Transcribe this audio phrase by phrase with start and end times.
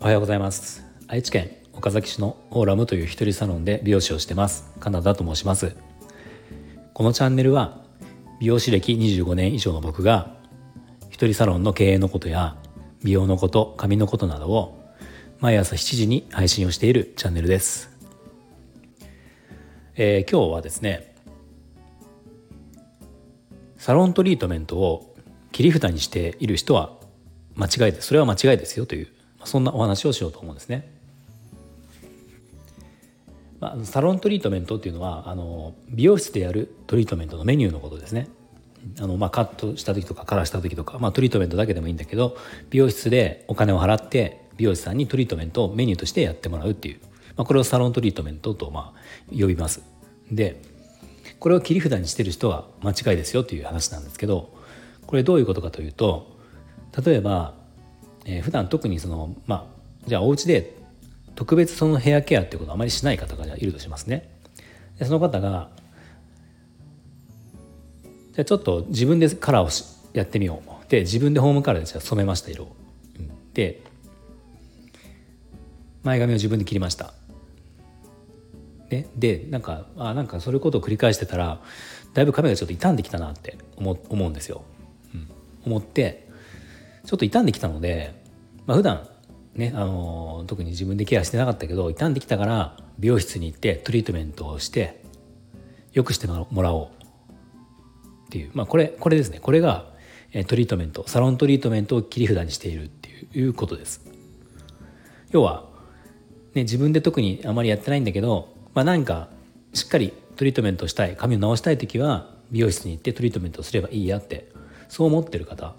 [0.00, 0.84] おはようございます。
[1.06, 4.70] 愛知県岡崎市のオーラムという一人サロンで美容師をしてます。
[4.80, 5.74] カナダと申します。
[6.92, 7.80] このチャンネルは
[8.38, 10.34] 美容師歴25年以上の僕が
[11.08, 12.56] 一人サロンの経営のことや
[13.02, 14.92] 美容のこと髪のことなどを
[15.40, 17.90] 毎朝7時に配信をしているチャンネルです、
[19.96, 21.11] えー、今日はですね
[23.82, 25.12] サロントリートメントを
[25.50, 26.92] 切り札にしている人は
[27.56, 29.08] 間違いですそれは間違いですよという
[29.42, 30.88] そんなお話をしようと思うんですね。
[33.58, 38.28] まあ、サロントリートメントっていうのはあの美容室でやるトリートメントのメニューのことですね。
[39.00, 42.36] あのまあ、カットした時とかカラーした時とか、まあ、トリートメントだけでもいいんだけど
[42.70, 47.00] 美容室でお金を払って美容師さんにトリートメントをメニューとしてやってもらうっていう、
[47.36, 49.82] まあ、これをサロントリートメントとまあ呼びます。
[50.30, 50.62] で
[51.42, 54.54] これを切り札にしてる人は間違いですよという話なんですけど
[55.08, 56.38] これどういうことかというと
[57.04, 57.54] 例えば、
[58.24, 60.76] えー、普段特にそのまあじゃあお家で
[61.34, 64.30] 特別そのヘアケアっていうことをあまりしない方がいるとしますね。
[65.00, 65.70] でその方が
[68.34, 72.76] じゃあちょっと自分でカラーをやってみようで自分でホームカラーでじゃ染めました色を。
[73.52, 73.82] で
[76.04, 77.12] 前髪を自分で切りました。
[78.92, 81.62] ででなんかあなんかそれことを繰り返してたら
[82.12, 84.64] だいぶ髪がちょっと傷んできたなって思思うんですよ。
[85.14, 85.28] うん、
[85.64, 86.28] 思って
[87.06, 88.14] ちょっと傷んできたので、
[88.66, 89.08] まあ、普段
[89.54, 95.02] ね、あの特に自分でケアしてなかったけど傷んできたから美容室に行ってトリートメントをして
[95.92, 96.86] よくしてもらおう
[98.26, 99.92] っていう、まあ、これこれですねこれが
[100.46, 104.02] トリートメントサロントリートメントを切り札にしているっていうことです。
[105.32, 105.64] 要は、
[106.54, 109.28] ね、自分で特にあまりやってないんだけど、まあ、何か
[109.74, 114.50] しっかりトリートメントしたい髪を直したい時は美容室に行ってトリートメントすればいいやって
[114.88, 115.74] そう思ってる方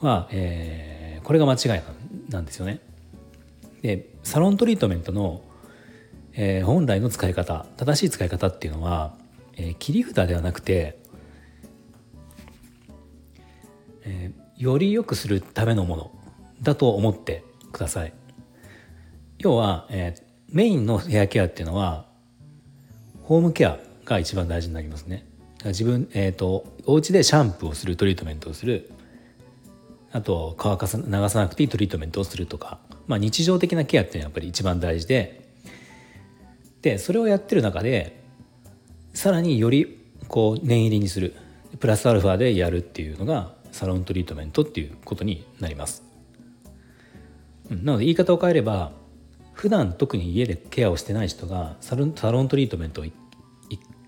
[0.00, 1.82] は、えー、これが間違い
[2.30, 2.80] なんですよね。
[3.82, 5.42] でサロントリートメントの、
[6.34, 9.16] えー、本来の使い方正しい使い方っていうのは、
[9.56, 10.98] えー、切り札ではなくて、
[14.04, 16.10] えー、より良くするためのもの
[16.62, 18.12] だと思ってください。
[19.38, 22.09] 要は、えー、メインのヘアケアっていうのは
[23.30, 25.24] ホームケアが一番大事になりますね。
[25.64, 28.90] 自分、えーと、お家でシャンプーをするトリートメントをする
[30.10, 35.48] あと乾かさ流さなくていいトリートメントをするとかまあ、日常的なケアっていうのはやっぱり一番大事で
[36.82, 38.20] でそれをやってる中で
[39.14, 41.34] さらによりこう念入りにする
[41.78, 46.02] プラスアルファでやるっていうのがサロントリートメントっていうことになります。
[47.68, 48.92] なので言い方を変えれば
[49.52, 52.12] 普段特に家でケアをしてない人がサロン
[52.48, 53.12] トリートメントを1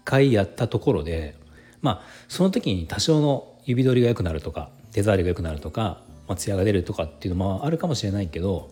[0.05, 1.35] 回やったところで
[1.81, 8.71] まあその時に多少の指取りが良くなるとか手触りが良くなるとか、まあ、艶が出るとかっていうのもあるかもしれないけど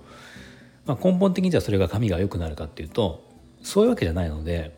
[0.91, 3.25] まあ、根本的にじゃあそれが髪が良くなるかっていうと
[3.63, 4.77] そういうわけじゃないので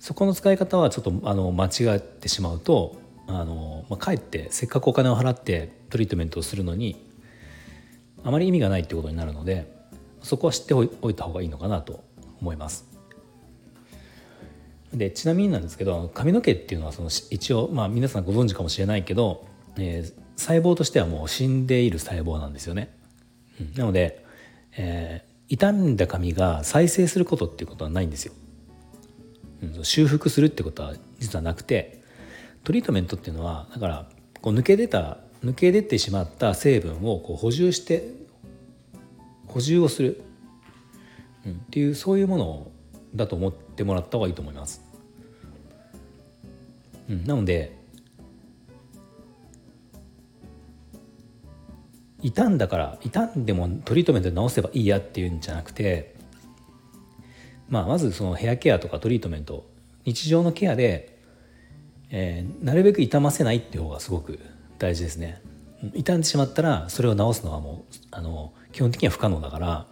[0.00, 7.04] そこの使い方はちょっとあの間違ってしまうとあの、まあ、かえってせっかくお金を払ってトリートメントをするのに
[8.24, 9.70] あまり意味がないってことになるので
[10.22, 12.02] そこは知っておいた方がいいのかなと
[12.40, 12.95] 思います。
[14.96, 19.46] でちなみになんですけど髪の毛っていうのはその一応、まあ、皆さんご存知かもしれないけど、
[19.76, 22.96] えー、細胞としてはもう死んでいる細胞なんですよね。
[23.60, 24.26] うん、なので
[24.76, 28.32] えー、傷んだ髪が再生することっていうことはないんですよ。
[29.62, 32.02] うん、修復するってことは実はなくて
[32.62, 34.08] トリートメントっていうのはだから
[34.42, 38.12] こう抜け出た抜け出てしまった成分をこう補充して
[39.46, 40.22] 補充をする、
[41.46, 42.70] うん、っていうそういうもの
[43.14, 44.82] だと思ってもらった方がいいと思います。
[47.08, 47.76] うん、なので
[52.22, 56.16] 傷んだから傷んでもトリートメントで治せばいいやっていうんじゃなくて、
[57.68, 59.66] まあ、まずそのヘアケアとかトリートメント
[60.04, 61.18] 日常のケアで、
[62.10, 64.40] えー、なるべく傷ませないっていう方がすごく
[64.78, 65.42] 大事ですね。
[65.94, 69.86] 傷んでしまったらそれを治すのはもうあの基本的には不可能だから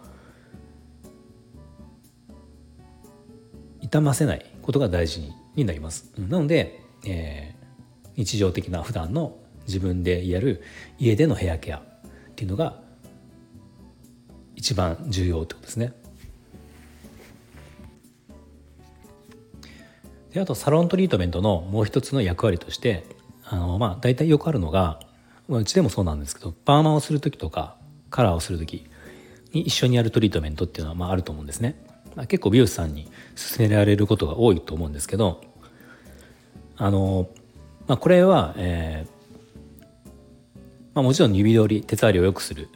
[3.81, 6.11] 傷ませないことが大事になります。
[6.17, 9.37] なので、えー、日常的な普段の
[9.67, 10.61] 自分でやる
[10.99, 11.81] 家でのヘアケアっ
[12.35, 12.81] ていうのが
[14.55, 15.93] 一番重要ってことですね。
[20.33, 23.05] であとサロントリートメントのもう一つの役割として
[23.45, 24.99] あのまあ大体よくあるのが
[25.47, 27.77] まあうちでもそうなんですけどパーマをする時とか
[28.09, 28.85] カラーをする時
[29.53, 31.81] に一緒にやるトリートメントっていうのはまああると思うんですね。
[32.15, 35.41] まあ、結構美容師さんに勧められることが多いと思うんですけど
[36.77, 37.27] あの、
[37.87, 39.15] まあ、これは、えー
[40.93, 42.69] まあ、もちろん指通り手触りを良くする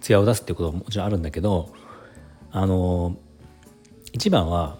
[0.00, 1.74] 艶を出すっていうことももちろんあるんだけど
[2.52, 3.16] あの
[4.12, 4.78] 一番は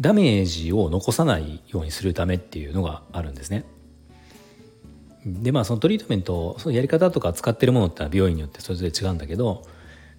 [0.00, 3.64] ダメージを残さないようにするためっていうのがあるんですね。
[5.24, 9.62] でまあそのトリートメントそのやり方とか使ってるものってのは美容院によってそれぞれ違うんだけど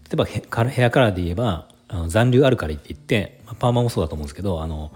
[0.05, 4.91] 例えばヘアカラーで言えばあの残留アルカリって言って、まあ、パーマもそうだと思うんですけどあの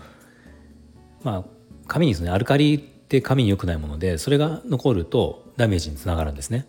[1.23, 1.43] まあ
[1.87, 6.65] 髪にですねアルカリって髪に良くないものでそれが残るとダメージにつながるんですね。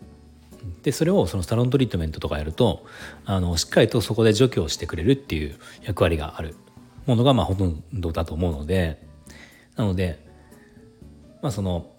[0.82, 2.84] でそれをそのサロントリートメントとかやると
[3.24, 6.54] あのしっかりとそこで除去をしてくれるっていう役割がある
[7.06, 9.02] ものがまあほとんどだと思うので
[9.76, 10.18] なので
[11.40, 11.90] まあその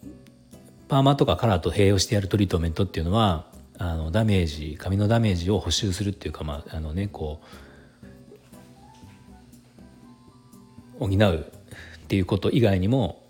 [0.87, 7.41] パーマとかカラーと併用してやるトリートメントっていうのはあのダメージ髪のダメージを補修するっていうかまああのねこ
[10.99, 11.51] う補う
[12.11, 13.23] っていうこと以外にも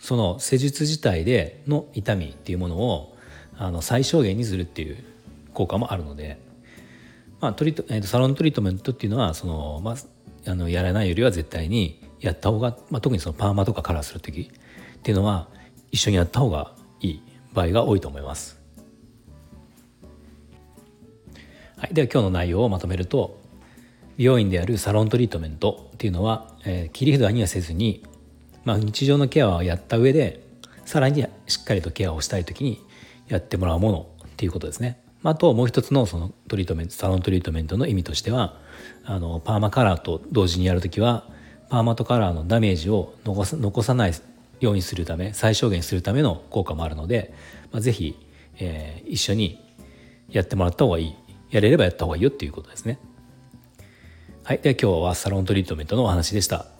[0.00, 3.16] その施術自体での痛みっていうものを
[3.56, 4.96] あの最小限にするっていう
[5.52, 6.40] 効果もあるので、
[7.40, 14.50] まあトリートえー、とサロントリートメントっていうのはその、まあ、あのやらないよりは絶対にやった方が、まあ、特にそのパーマとかカラーする時
[14.96, 15.46] っていうのは
[15.92, 17.22] 一緒にやった方がいい
[17.52, 18.60] 場合が多いと思います。
[21.76, 23.40] はい、では今日の内容をまとめると
[24.16, 28.02] 美容院であるサロントリートメントっていうのは、えー、切り札にはせずに、
[28.64, 30.44] まあ、日常のケアはやった上で
[30.84, 32.82] さらにしっかりとケアをしたい時に
[33.28, 35.00] やってもらうものっていうことですね。
[35.22, 38.58] あともう一つのそのトリートメントサロントリートメントの意味としては
[39.04, 41.24] あのパーマカラーと同時にやる時は
[41.70, 44.12] パーマとカラーのダメージを残さ残さない
[44.60, 47.32] ようにするため最小限にするための効果もあるので、
[47.72, 48.18] まあ、ぜひ、
[48.58, 49.64] えー、一緒に
[50.28, 51.14] やってもらった方がいい
[51.50, 52.98] やれればやった方がいいよっていうことですね。
[54.42, 56.73] はい、では今日はサロントリートメントのお話でした。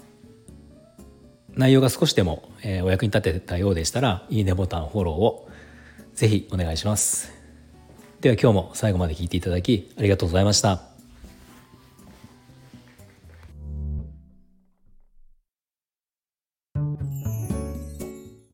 [1.56, 5.48] 内容が少しでも、えー、お役に立てたようでしたらいいねボタンフォローを
[6.14, 7.32] ぜひお願いします。
[8.20, 10.93] では今日も最後まで聞いていただきありがとうございました。